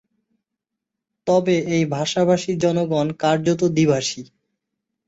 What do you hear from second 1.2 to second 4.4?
তবে এই ভাষাভাষী জনগণ কার্যত দ্বিভাষী।